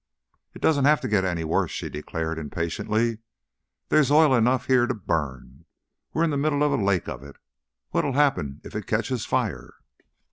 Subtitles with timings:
[0.55, 3.19] "It doesn't have to get any worse," she declared, im patiently.
[3.89, 5.65] "There's oil enough here to burn.
[6.11, 7.35] We're in the middle of a lake of it.
[7.91, 9.75] What 'll happen if it catches fire?"